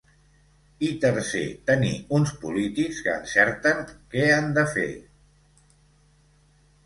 [0.85, 3.83] I tercer, tenir uns polítics que encerten
[4.15, 4.91] què han de fer.